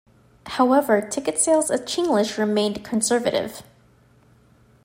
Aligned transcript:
However, 0.47 0.99
ticket 0.99 1.37
sales 1.37 1.69
of 1.69 1.81
"Chinglish" 1.85 2.39
remained 2.39 2.83
conservative. 2.83 3.61